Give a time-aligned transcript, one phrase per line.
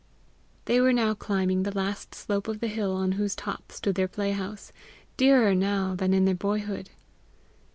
[0.65, 4.07] They were now climbing the last slope of the hill on whose top stood their
[4.07, 4.71] playhouse,
[5.15, 6.89] dearer now than in their boyhood.